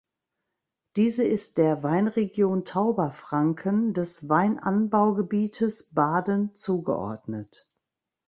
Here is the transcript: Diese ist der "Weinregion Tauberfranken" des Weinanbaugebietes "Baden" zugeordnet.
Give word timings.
Diese 0.95 1.25
ist 1.25 1.59
der 1.59 1.83
"Weinregion 1.83 2.65
Tauberfranken" 2.65 3.93
des 3.93 4.27
Weinanbaugebietes 4.27 5.93
"Baden" 5.93 6.49
zugeordnet. 6.55 7.69